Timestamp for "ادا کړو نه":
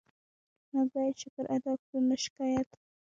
1.55-2.15